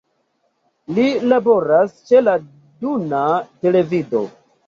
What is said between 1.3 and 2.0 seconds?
laboras